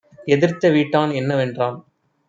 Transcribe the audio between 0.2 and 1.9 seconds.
எதிர்த்த வீட்டான் என்ன வென்றான்.